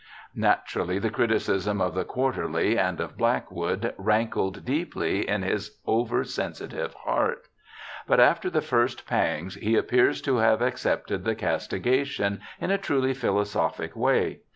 [0.33, 5.29] Naturally the criticism of the Quarterly and o{ Black JOHN KEATS 45 wood rankled deeply
[5.29, 7.49] in his over sensitive heart,
[8.07, 13.13] but after the first pangs he appears to have accepted the castigation in a truly
[13.13, 14.39] philosophic way.